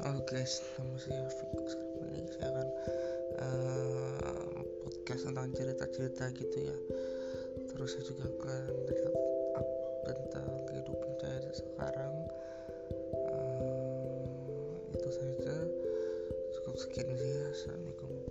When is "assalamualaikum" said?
17.52-18.29